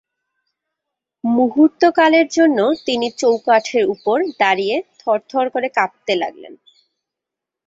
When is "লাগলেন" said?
6.15-6.53